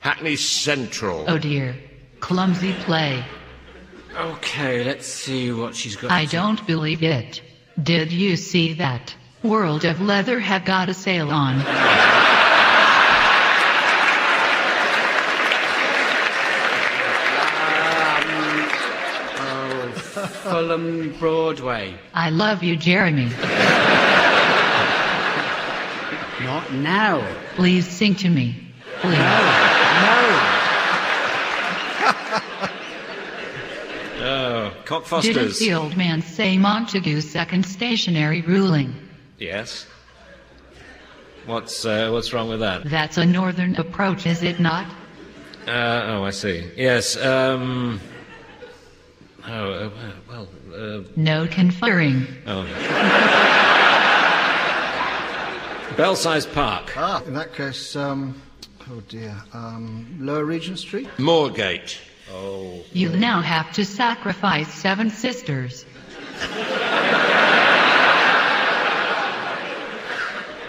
Hackney 0.00 0.34
Central. 0.34 1.24
Oh 1.28 1.38
dear. 1.38 1.76
Clumsy 2.18 2.72
play. 2.80 3.24
Okay, 4.16 4.82
let's 4.82 5.06
see 5.06 5.52
what 5.52 5.76
she's 5.76 5.94
got. 5.94 6.10
I 6.10 6.24
to- 6.24 6.32
don't 6.32 6.66
believe 6.66 7.04
it. 7.04 7.42
Did 7.80 8.10
you 8.10 8.36
see 8.36 8.72
that? 8.74 9.14
World 9.44 9.84
of 9.84 10.00
Leather 10.00 10.40
have 10.40 10.64
got 10.64 10.88
a 10.88 10.94
sale 10.94 11.30
on. 11.30 11.62
Oh, 20.44 20.51
Fulham 20.62 21.12
Broadway. 21.18 21.96
I 22.14 22.30
love 22.30 22.62
you, 22.62 22.76
Jeremy. 22.76 23.24
Not 26.44 26.72
now. 26.72 27.26
Please 27.56 27.88
sing 27.88 28.14
to 28.16 28.28
me. 28.28 28.54
Please. 29.00 29.18
No. 29.18 29.18
no. 29.18 30.38
Oh, 34.24 35.20
Didn't 35.20 35.58
the 35.58 35.74
old 35.74 35.96
man 35.96 36.22
say 36.22 36.56
Montague's 36.56 37.28
second 37.28 37.66
stationary 37.66 38.40
ruling? 38.42 38.94
Yes. 39.38 39.84
What's 41.46 41.84
uh, 41.84 42.10
what's 42.10 42.32
wrong 42.32 42.48
with 42.48 42.60
that? 42.60 42.84
That's 42.84 43.18
a 43.18 43.26
northern 43.26 43.74
approach, 43.74 44.26
is 44.26 44.44
it 44.44 44.60
not? 44.60 44.86
Uh, 45.66 45.70
oh, 46.06 46.24
I 46.24 46.30
see. 46.30 46.70
Yes. 46.76 47.16
Um. 47.16 48.00
Oh, 49.48 49.72
uh, 49.72 49.90
well. 50.28 50.48
Uh, 50.74 51.02
No 51.16 51.46
conferring. 51.46 52.26
oh. 52.46 52.64
Belsize 55.96 56.46
Park. 56.46 56.92
Ah, 56.96 57.22
in 57.24 57.34
that 57.34 57.52
case, 57.54 57.94
um, 57.96 58.40
oh 58.90 59.00
dear. 59.08 59.36
Um, 59.52 60.16
Lower 60.20 60.44
Regent 60.44 60.78
Street? 60.78 61.08
Moorgate. 61.18 61.98
Oh. 62.32 62.82
You 62.92 63.10
now 63.10 63.40
have 63.42 63.72
to 63.74 63.84
sacrifice 63.84 64.72
seven 64.72 65.10
sisters. 65.10 65.84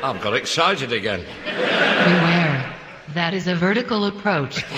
I've 0.03 0.19
got 0.21 0.33
excited 0.35 0.91
again. 0.91 1.23
Beware. 1.45 2.75
That 3.13 3.33
is 3.33 3.47
a 3.47 3.55
vertical 3.55 4.05
approach. 4.05 4.65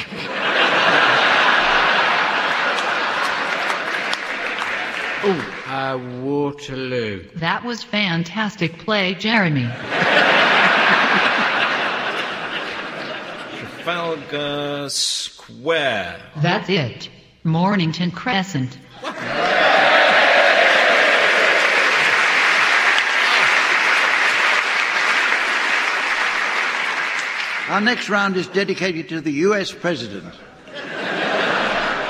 Oh, 5.27 5.63
uh, 5.65 5.97
Waterloo. 6.21 7.27
That 7.37 7.65
was 7.65 7.81
fantastic 7.81 8.77
play, 8.77 9.15
Jeremy. 9.15 9.63
Trafalgar 13.57 14.87
Square. 14.91 16.19
That's 16.43 16.69
it. 16.69 17.09
Mornington 17.43 18.11
Crescent. 18.11 18.77
Our 27.67 27.81
next 27.81 28.09
round 28.09 28.37
is 28.37 28.45
dedicated 28.45 29.09
to 29.09 29.21
the 29.21 29.31
US 29.31 29.71
President. 29.71 30.35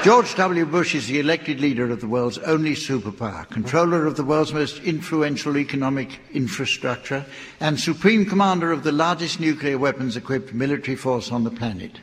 George 0.05 0.35
W. 0.35 0.67
Bush 0.67 0.93
is 0.93 1.07
the 1.07 1.19
elected 1.19 1.59
leader 1.59 1.89
of 1.89 1.99
the 1.99 2.07
world's 2.07 2.37
only 2.37 2.75
superpower, 2.75 3.49
controller 3.49 4.05
of 4.05 4.15
the 4.15 4.23
world's 4.23 4.53
most 4.53 4.77
influential 4.83 5.57
economic 5.57 6.19
infrastructure, 6.31 7.25
and 7.59 7.79
supreme 7.79 8.23
commander 8.23 8.71
of 8.71 8.83
the 8.83 8.91
largest 8.91 9.39
nuclear 9.39 9.79
weapons 9.79 10.15
equipped 10.15 10.53
military 10.53 10.95
force 10.95 11.31
on 11.31 11.43
the 11.43 11.49
planet. 11.49 11.97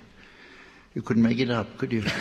You 0.95 1.03
couldn't 1.03 1.23
make 1.23 1.39
it 1.39 1.49
up, 1.49 1.79
could 1.79 1.93
you? 1.93 2.03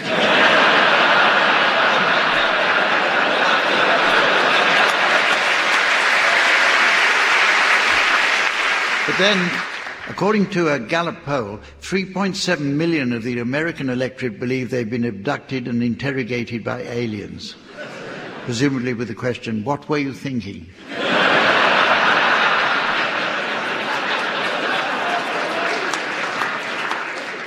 But 9.08 9.18
then, 9.18 9.52
according 10.12 10.50
to 10.50 10.68
a 10.68 10.78
Gallup 10.78 11.24
poll, 11.24 11.58
3.7 11.80 12.60
million 12.60 13.14
of 13.14 13.24
the 13.24 13.40
American 13.40 13.90
electorate 13.90 14.42
believe 14.42 14.70
they've 14.70 14.90
been 14.90 15.06
abducted 15.06 15.70
and 15.70 15.82
interrogated 15.82 16.66
by 16.66 16.82
aliens. 16.82 17.56
Presumably 18.44 18.94
with 18.94 19.08
the 19.08 19.16
question, 19.16 19.64
what 19.64 19.88
were 19.88 20.00
you 20.00 20.14
thinking? 20.14 20.68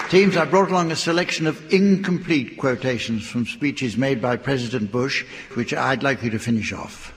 Teams, 0.09 0.37
I 0.39 0.47
brought 0.47 0.71
along 0.71 0.91
a 0.91 0.97
selection 0.97 1.47
of 1.47 1.71
incomplete 1.71 2.57
quotations 2.57 3.29
from 3.29 3.45
speeches 3.45 3.99
made 3.99 4.23
by 4.23 4.37
President 4.37 4.91
Bush, 4.91 5.27
which 5.53 5.75
I'd 5.75 6.03
like 6.03 6.23
you 6.23 6.31
to 6.31 6.39
finish 6.39 6.73
off. 6.73 7.14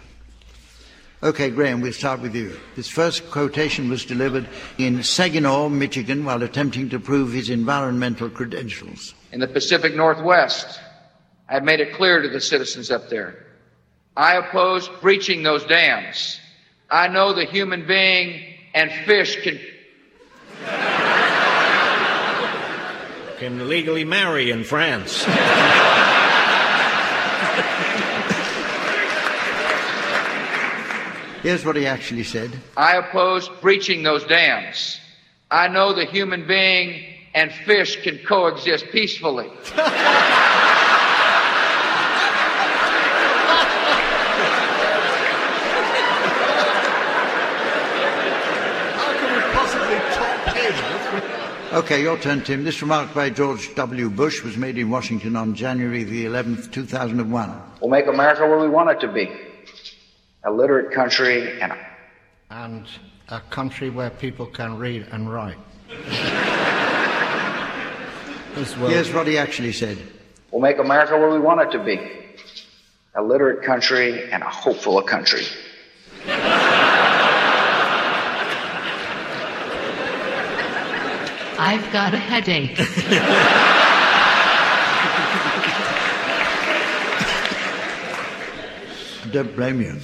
Okay, 1.24 1.50
Graham, 1.50 1.82
we'll 1.82 1.94
start 1.94 2.22
with 2.22 2.36
you. 2.36 2.56
His 2.76 2.88
first 2.88 3.32
quotation 3.32 3.90
was 3.90 4.06
delivered 4.06 4.48
in 4.78 5.02
Saginaw, 5.02 5.68
Michigan, 5.70 6.24
while 6.24 6.44
attempting 6.44 6.90
to 6.90 7.00
prove 7.00 7.34
his 7.34 7.50
environmental 7.50 8.30
credentials. 8.30 9.16
In 9.32 9.40
the 9.40 9.48
Pacific 9.48 9.96
Northwest, 9.96 10.80
I 11.50 11.56
have 11.56 11.64
made 11.64 11.80
it 11.80 11.96
clear 11.96 12.22
to 12.22 12.30
the 12.30 12.40
citizens 12.40 12.92
up 12.92 13.10
there. 13.10 13.48
I 14.16 14.36
oppose 14.36 14.88
breaching 15.02 15.42
those 15.42 15.66
dams. 15.66 16.40
I 16.92 17.08
know 17.08 17.34
the 17.34 17.46
human 17.46 17.88
being 17.88 18.44
and 18.76 18.92
fish 19.06 19.42
can 19.42 19.60
Can 23.40 23.70
legally 23.70 24.04
marry 24.04 24.50
in 24.52 24.64
France. 24.64 25.24
Here's 31.48 31.64
what 31.64 31.78
he 31.78 31.88
actually 31.88 32.26
said. 32.26 32.52
I 32.76 32.98
oppose 32.98 33.48
breaching 33.62 34.04
those 34.04 34.26
dams. 34.26 35.00
I 35.50 35.70
know 35.70 35.94
the 35.94 36.04
human 36.04 36.46
being 36.46 37.02
and 37.34 37.54
fish 37.54 38.04
can 38.04 38.18
coexist 38.18 38.88
peacefully. 38.92 39.48
Okay, 51.72 52.02
your 52.02 52.18
turn, 52.18 52.42
Tim. 52.42 52.66
This 52.66 52.82
remark 52.82 53.14
by 53.14 53.30
George 53.30 53.74
W. 53.76 54.10
Bush 54.10 54.44
was 54.44 54.58
made 54.58 54.78
in 54.78 54.90
Washington 54.90 55.38
on 55.38 55.56
January 55.56 56.04
the 56.04 56.26
11th, 56.26 56.74
2001. 56.74 57.62
We'll 57.80 57.90
make 57.90 58.08
America 58.08 58.46
where 58.46 58.60
we 58.60 58.68
want 58.68 58.90
it 58.90 59.00
to 59.00 59.08
be. 59.08 59.47
A 60.44 60.52
literate 60.52 60.92
country 60.92 61.62
and 61.62 61.72
a 61.72 61.78
And 62.50 62.88
a 63.30 63.42
country 63.42 63.90
where 63.90 64.10
people 64.10 64.46
can 64.46 64.78
read 64.78 65.08
and 65.12 65.32
write. 65.32 65.58
As 68.56 68.76
well. 68.78 68.90
Here's 68.90 69.14
what 69.14 69.28
he 69.28 69.38
actually 69.38 69.74
said. 69.74 69.98
We'll 70.52 70.62
make 70.62 70.80
America 70.80 71.18
where 71.18 71.30
we 71.30 71.40
want 71.40 71.62
it 71.62 71.72
to 71.78 71.84
be. 71.84 72.00
A 73.16 73.22
literate 73.22 73.64
country 73.64 74.32
and 74.32 74.42
a 74.44 74.50
hopeful 74.50 75.02
country. 75.02 75.44
I've 81.60 81.92
got 81.92 82.14
a 82.14 82.18
headache. 82.18 82.78
Don't 89.32 89.56
blame 89.56 89.82
you. 89.82 89.96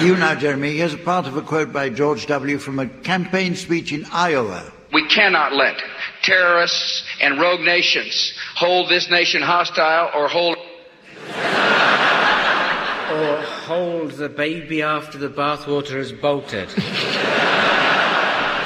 you 0.00 0.16
now, 0.16 0.34
Jeremy. 0.34 0.76
Here's 0.76 0.94
a 0.94 0.98
part 0.98 1.26
of 1.26 1.36
a 1.36 1.42
quote 1.42 1.72
by 1.72 1.88
George 1.88 2.26
W. 2.26 2.58
from 2.58 2.78
a 2.78 2.86
campaign 2.86 3.54
speech 3.54 3.92
in 3.92 4.04
Iowa. 4.12 4.72
We 4.92 5.06
cannot 5.08 5.54
let 5.54 5.80
terrorists 6.22 7.04
and 7.20 7.40
rogue 7.40 7.60
nations 7.60 8.32
hold 8.56 8.88
this 8.88 9.10
nation 9.10 9.42
hostile 9.42 10.10
or 10.14 10.28
hold 10.28 10.56
Or 13.10 13.42
hold 13.42 14.12
the 14.12 14.28
baby 14.28 14.82
after 14.82 15.18
the 15.18 15.28
bathwater 15.28 15.96
is 15.96 16.12
bolted. 16.12 16.68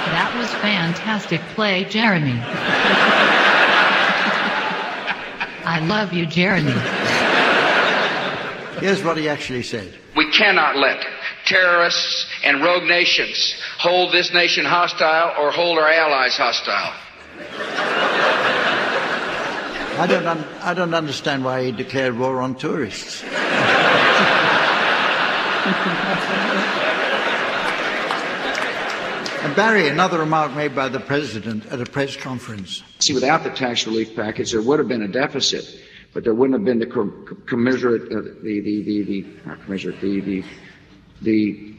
That 0.09 0.35
was 0.37 0.51
fantastic 0.61 1.41
play, 1.55 1.85
Jeremy. 1.85 2.33
I 5.65 5.81
love 5.81 6.13
you, 6.13 6.27
Jeremy. 6.27 6.73
Here's 8.81 9.03
what 9.03 9.17
he 9.17 9.29
actually 9.29 9.63
said. 9.63 9.99
We 10.17 10.31
cannot 10.33 10.77
let 10.77 11.05
terrorists 11.47 12.27
and 12.45 12.63
rogue 12.63 12.85
nations 12.85 13.55
hold 13.79 14.13
this 14.13 14.33
nation 14.33 14.65
hostile 14.65 15.35
or 15.43 15.51
hold 15.51 15.79
our 15.79 15.89
allies 15.89 16.37
hostile. 16.37 16.93
I 20.01 20.07
don't, 20.07 20.27
un- 20.27 20.45
I 20.61 20.75
don't 20.75 20.95
understand 20.95 21.45
why 21.45 21.65
he 21.65 21.73
declared 21.73 22.17
war 22.17 22.41
on 22.41 22.55
tourists. 22.55 23.25
and 29.43 29.57
Barry, 29.57 29.89
another 29.89 30.19
remark 30.21 30.53
made 30.55 30.75
by 30.75 30.89
the 30.89 31.01
president 31.01 31.67
at 31.67 31.81
a 31.81 31.85
press 31.85 32.17
conference. 32.17 32.83
See, 33.01 33.13
without 33.13 33.43
the 33.43 33.51
tax 33.51 33.87
relief 33.87 34.15
package, 34.15 34.53
there 34.53 34.63
would 34.63 34.79
have 34.79 34.89
been 34.89 35.03
a 35.03 35.09
deficit, 35.09 35.65
but 36.15 36.25
there 36.25 36.35
wouldn't 36.35 36.59
have 36.59 36.65
been 36.65 36.79
the 36.79 36.87
com- 36.87 37.25
com- 37.27 37.43
commiserate, 37.47 38.11
uh, 38.13 38.23
the, 38.43 38.61
the, 38.61 38.83
the, 38.83 39.03
the, 39.03 39.27
not 39.47 39.63
commiserate, 39.65 40.01
the, 40.01 40.21
the, 40.21 40.45
the, 41.23 41.75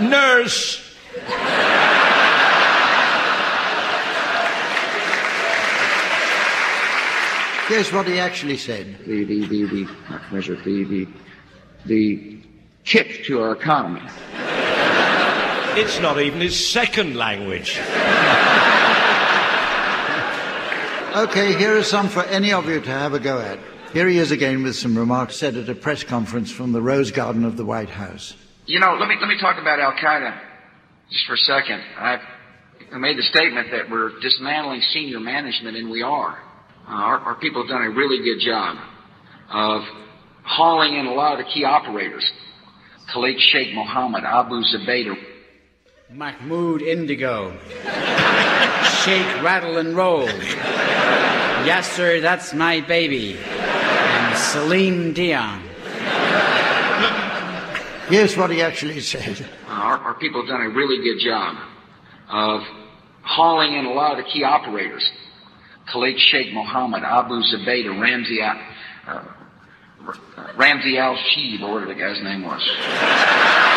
Nurse! 0.00 0.82
Here's 7.68 7.92
what 7.92 8.06
he 8.06 8.20
actually 8.20 8.58
said. 8.58 8.98
the, 9.06 9.24
the, 9.24 9.46
the, 9.46 9.64
the 9.64 9.88
not 10.10 10.22
commiserate, 10.28 10.62
the, 10.64 10.84
the, 10.84 11.08
the 11.86 12.38
kick 12.84 13.24
to 13.24 13.40
our 13.40 13.52
economy. 13.52 14.02
It's 15.78 16.00
not 16.00 16.20
even 16.20 16.40
his 16.40 16.68
second 16.70 17.16
language. 17.16 17.80
Okay, 21.16 21.56
here 21.56 21.78
are 21.78 21.82
some 21.82 22.10
for 22.10 22.22
any 22.24 22.52
of 22.52 22.68
you 22.68 22.78
to 22.78 22.90
have 22.90 23.14
a 23.14 23.18
go 23.18 23.38
at. 23.38 23.58
Here 23.94 24.06
he 24.06 24.18
is 24.18 24.32
again 24.32 24.62
with 24.62 24.76
some 24.76 24.98
remarks 24.98 25.36
said 25.36 25.56
at 25.56 25.66
a 25.66 25.74
press 25.74 26.04
conference 26.04 26.52
from 26.52 26.72
the 26.72 26.82
Rose 26.82 27.10
Garden 27.10 27.46
of 27.46 27.56
the 27.56 27.64
White 27.64 27.88
House. 27.88 28.34
You 28.66 28.80
know, 28.80 28.98
let 29.00 29.08
me 29.08 29.16
let 29.18 29.26
me 29.26 29.40
talk 29.40 29.56
about 29.58 29.80
Al 29.80 29.92
Qaeda 29.92 30.38
just 31.10 31.24
for 31.24 31.32
a 31.32 31.38
second. 31.38 31.80
I've 31.96 32.20
I 32.92 32.98
made 32.98 33.16
the 33.16 33.22
statement 33.22 33.70
that 33.70 33.88
we're 33.88 34.20
dismantling 34.20 34.82
senior 34.92 35.18
management, 35.18 35.78
and 35.78 35.88
we 35.88 36.02
are. 36.02 36.38
Uh, 36.86 36.90
our, 36.90 37.18
our 37.18 37.34
people 37.36 37.62
have 37.62 37.70
done 37.70 37.82
a 37.82 37.90
really 37.90 38.22
good 38.22 38.44
job 38.44 38.76
of 39.50 39.82
hauling 40.44 40.96
in 40.96 41.06
a 41.06 41.14
lot 41.14 41.40
of 41.40 41.46
the 41.46 41.50
key 41.50 41.64
operators. 41.64 42.30
Khalid 43.10 43.40
Sheikh 43.40 43.74
Mohammed, 43.74 44.24
Abu 44.24 44.62
Zubaydah, 44.64 45.16
Mahmoud 46.10 46.82
Indigo. 46.82 47.52
Shake, 49.02 49.42
rattle, 49.42 49.78
and 49.78 49.96
roll. 49.96 50.24
Yes, 51.66 51.90
sir, 51.90 52.20
that's 52.20 52.54
my 52.54 52.80
baby. 52.80 53.36
And 53.36 54.36
Celine 54.36 55.12
Dion. 55.12 55.62
Here's 58.08 58.36
what 58.36 58.50
he 58.50 58.62
actually 58.62 59.00
said. 59.00 59.48
Our, 59.66 59.98
our 59.98 60.14
people 60.14 60.42
have 60.42 60.48
done 60.48 60.62
a 60.62 60.68
really 60.70 61.02
good 61.02 61.18
job 61.24 61.56
of 62.28 62.60
hauling 63.22 63.74
in 63.74 63.84
a 63.86 63.92
lot 63.92 64.16
of 64.16 64.24
the 64.24 64.30
key 64.30 64.44
operators. 64.44 65.08
Khalid 65.92 66.18
Sheikh 66.18 66.52
Mohammed, 66.52 67.02
Abu 67.02 67.34
Zubaydah, 67.42 67.94
Ramzi, 67.98 68.40
Al- 68.42 68.60
uh, 69.08 69.24
Ramzi 70.54 70.98
Al 70.98 71.16
Sheeb, 71.16 71.62
or 71.62 71.74
whatever 71.74 71.92
the 71.94 71.98
guy's 72.00 72.22
name 72.22 72.42
was. 72.42 73.75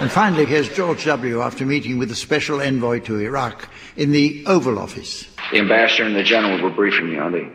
And 0.00 0.10
finally, 0.10 0.46
here's 0.46 0.70
George 0.70 1.04
W. 1.04 1.42
after 1.42 1.66
meeting 1.66 1.98
with 1.98 2.08
the 2.08 2.14
special 2.14 2.62
envoy 2.62 3.00
to 3.00 3.20
Iraq 3.20 3.68
in 3.98 4.12
the 4.12 4.46
Oval 4.46 4.78
Office. 4.78 5.26
The 5.52 5.58
ambassador 5.58 6.04
and 6.04 6.16
the 6.16 6.22
general 6.22 6.62
were 6.62 6.74
briefing 6.74 7.10
me 7.10 7.18
on 7.18 7.32
the 7.32 7.52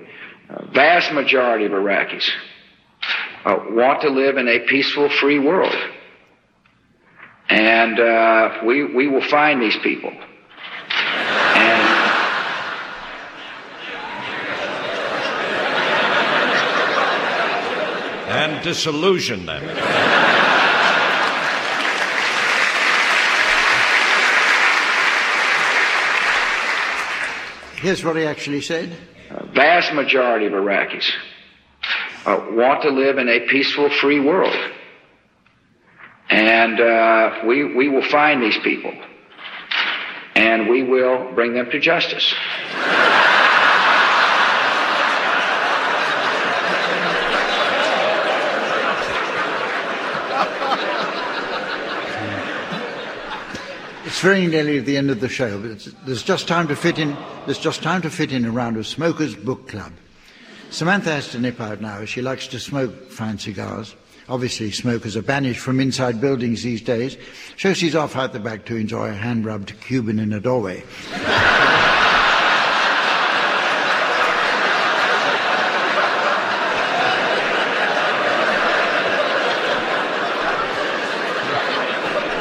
uh, 0.53 0.65
vast 0.71 1.12
majority 1.12 1.65
of 1.65 1.71
Iraqis 1.71 2.29
uh, 3.45 3.58
want 3.71 4.01
to 4.01 4.10
live 4.10 4.38
in 4.38 4.47
a 4.47 4.60
peaceful, 4.60 5.10
free 5.10 5.39
world. 5.39 5.75
And 7.49 7.99
uh, 7.99 8.60
we, 8.63 8.93
we 8.93 9.08
will 9.08 9.27
find 9.27 9.60
these 9.60 9.77
people. 9.77 10.12
And 10.12 11.95
And 18.27 18.63
disillusion 18.63 19.45
them. 19.47 20.14
Here's 27.86 28.04
what 28.04 28.15
he 28.15 28.24
actually 28.26 28.62
said. 28.62 28.98
a 29.30 29.45
vast 29.45 29.93
majority 29.93 30.48
of 30.48 30.54
Iraqis 30.54 31.08
uh, 32.26 32.43
want 32.50 32.82
to 32.82 32.89
live 32.89 33.19
in 33.19 33.30
a 33.30 33.41
peaceful, 33.41 33.91
free 33.91 34.19
world. 34.19 34.56
And 36.32 36.82
uh, 36.82 37.43
we, 37.45 37.76
we 37.76 37.88
will 37.89 38.02
find 38.10 38.41
these 38.41 38.58
people. 38.63 38.91
And 40.36 40.67
we 40.67 40.82
will 40.82 41.32
bring 41.36 41.54
them 41.54 41.69
to 41.69 41.80
justice. 41.80 42.34
Very 54.25 54.47
nearly 54.47 54.79
at 54.79 54.85
the 54.85 54.97
end 54.97 55.11
of 55.11 55.19
the 55.19 55.29
show, 55.29 55.55
there's 55.59 56.23
just 56.23 56.47
time 56.47 56.67
to 56.67 56.75
fit 56.75 56.97
in. 56.97 57.15
There's 57.45 57.59
just 57.59 57.83
time 57.83 58.01
to 58.01 58.09
fit 58.09 58.31
in 58.31 58.43
a 58.43 58.49
round 58.49 58.75
of 58.75 58.88
Smokers 58.88 59.35
Book 59.35 59.67
Club. 59.67 59.93
Samantha 60.71 61.11
has 61.11 61.29
to 61.29 61.39
nip 61.39 61.61
out 61.61 61.79
now. 61.79 62.05
She 62.05 62.23
likes 62.23 62.47
to 62.47 62.59
smoke 62.59 63.11
fine 63.11 63.38
cigars. 63.38 63.95
Obviously, 64.27 64.71
smokers 64.71 65.15
are 65.15 65.21
banished 65.21 65.59
from 65.59 65.79
inside 65.79 66.19
buildings 66.19 66.63
these 66.63 66.81
days, 66.81 67.17
so 67.55 67.75
she's 67.75 67.95
off 67.95 68.15
out 68.15 68.33
the 68.33 68.39
back 68.39 68.65
to 68.65 68.75
enjoy 68.75 69.09
a 69.09 69.13
hand-rubbed 69.13 69.79
Cuban 69.81 70.17
in 70.17 70.33
a 70.33 70.39
doorway. 70.39 70.83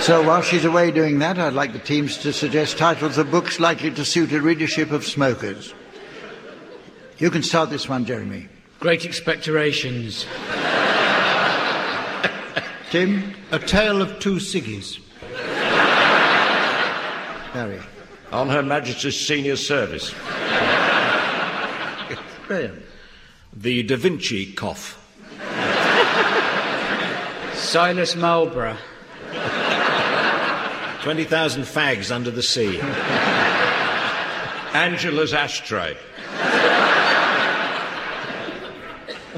So 0.04 0.22
while 0.22 0.42
she's 0.42 0.66
away 0.66 0.90
doing 0.90 1.20
that, 1.20 1.38
I'd 1.38 1.54
like 1.54 1.72
the 1.72 1.78
teams 1.78 2.18
to 2.18 2.32
suggest 2.34 2.76
titles 2.76 3.16
of 3.16 3.30
books 3.30 3.58
likely 3.58 3.90
to 3.92 4.04
suit 4.04 4.32
a 4.32 4.42
readership 4.42 4.90
of 4.90 5.02
smokers. 5.02 5.72
You 7.16 7.30
can 7.30 7.42
start 7.42 7.70
this 7.70 7.88
one, 7.88 8.04
Jeremy. 8.04 8.48
Great 8.80 9.06
Expectorations. 9.06 10.26
Tim? 12.90 13.34
A 13.50 13.58
Tale 13.58 14.02
of 14.02 14.18
Two 14.18 14.34
Siggies. 14.34 14.98
Barry. 17.54 17.80
On 18.30 18.50
Her 18.50 18.62
Majesty's 18.62 19.26
Senior 19.26 19.56
Service. 19.56 20.10
Graham. 22.46 22.82
The 23.54 23.82
Da 23.84 23.96
Vinci 23.96 24.52
Cough. 24.52 25.00
Silas 27.54 28.14
Marlborough. 28.14 28.76
20,000 31.04 31.62
fags 31.64 32.10
under 32.10 32.30
the 32.30 32.42
sea. 32.42 32.80
Angela's 34.72 35.34
Ashtray. 35.34 35.98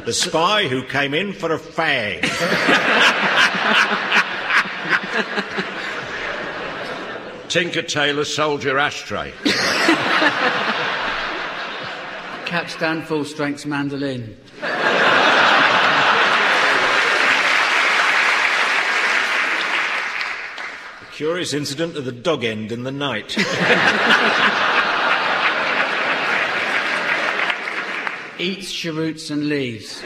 The 0.05 0.13
spy 0.13 0.69
who 0.69 0.85
came 0.85 1.13
in 1.13 1.33
for 1.33 1.53
a 1.53 1.59
fag. 1.59 2.23
Tinker 7.49 7.83
Tailor 7.83 8.27
Soldier 8.27 8.79
Ashtray. 8.79 9.33
Capstan 12.45 13.03
Full 13.03 13.25
Strength 13.25 13.67
Mandolin. 13.67 14.37
Curious 21.17 21.53
incident 21.55 21.97
of 21.97 22.05
the 22.05 22.13
dog 22.13 22.45
end 22.45 22.71
in 22.71 22.83
the 22.83 22.93
night. 22.93 23.35
Eats 28.39 28.71
cheroots 28.71 29.31
and 29.31 29.49
leaves. 29.49 30.03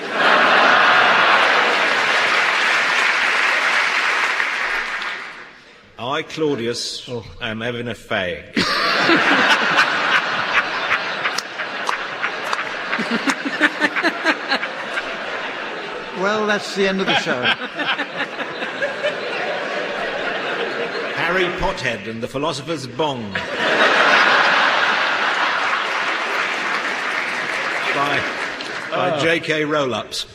I, 5.99 6.23
Claudius, 6.29 7.09
oh. 7.09 7.27
am 7.41 7.61
having 7.61 7.89
a 7.89 7.95
fag. 7.95 8.55
Well, 16.21 16.47
that's 16.47 16.75
the 16.75 16.87
end 16.87 17.01
of 17.01 17.07
the 17.07 17.19
show. 17.21 18.37
Harry 21.31 21.45
Pothead 21.61 22.09
and 22.09 22.21
the 22.21 22.27
Philosopher's 22.27 22.89
Bong. 22.89 23.23
by 23.33 23.39
by 28.91 29.11
ah. 29.11 29.21
J.K. 29.23 29.65
Roll-ups. 29.65 30.27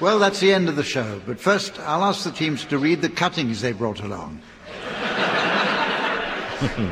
Well, 0.00 0.18
that's 0.18 0.40
the 0.40 0.52
end 0.52 0.68
of 0.68 0.74
the 0.74 0.82
show. 0.82 1.20
But 1.24 1.38
first, 1.38 1.78
I'll 1.78 2.02
ask 2.02 2.24
the 2.24 2.32
teams 2.32 2.64
to 2.64 2.78
read 2.78 3.02
the 3.02 3.08
cuttings 3.08 3.60
they 3.60 3.70
brought 3.70 4.00
along. 4.00 4.42
Hmm. 6.58 6.90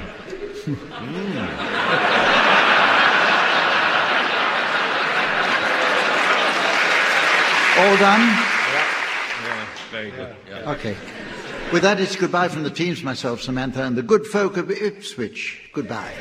All 7.77 7.97
done? 7.97 8.54
Yeah, 9.95 10.01
very 10.01 10.11
good. 10.11 10.37
Yeah. 10.49 10.73
Okay. 10.73 10.97
With 11.73 11.83
that, 11.83 12.01
it's 12.01 12.17
goodbye 12.17 12.49
from 12.49 12.63
the 12.63 12.71
teams, 12.71 13.03
myself, 13.03 13.41
Samantha, 13.41 13.83
and 13.85 13.97
the 13.97 14.03
good 14.03 14.27
folk 14.27 14.57
of 14.57 14.71
Ipswich. 14.71 15.71
Goodbye. 15.73 16.13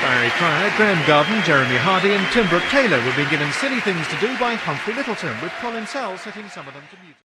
Barry 0.00 0.30
Cryer, 0.30 0.72
Graham 0.76 1.06
Garden, 1.06 1.42
Jeremy 1.44 1.76
Hardy, 1.76 2.12
and 2.12 2.26
Tim 2.32 2.48
Brooke 2.48 2.62
Taylor 2.64 3.04
were 3.04 3.16
being 3.16 3.28
given 3.28 3.50
silly 3.52 3.80
things 3.80 4.06
to 4.08 4.16
do 4.20 4.38
by 4.38 4.54
Humphrey 4.54 4.94
Lyttelton, 4.94 5.42
with 5.42 5.52
Colin 5.60 5.86
Sell 5.86 6.16
setting 6.18 6.48
some 6.48 6.68
of 6.68 6.74
them 6.74 6.84
to 6.90 6.96
music. 7.02 7.25